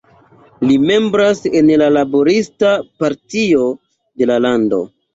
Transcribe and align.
Li 0.69 0.77
membras 0.91 1.43
en 1.61 1.69
la 1.83 1.91
"Laborista 1.99 2.75
Partio" 3.05 3.71
de 4.19 4.33
la 4.35 4.43
lando. 4.49 4.87